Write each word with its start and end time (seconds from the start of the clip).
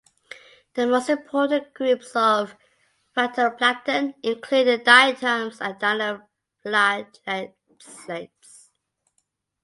The 0.73 0.87
most 0.87 1.09
important 1.11 1.75
groups 1.75 2.13
of 2.15 2.55
phytoplankton 3.15 4.15
include 4.23 4.65
the 4.65 4.77
diatoms 4.83 5.61
and 5.61 5.75
dinoflagellates. 5.79 7.51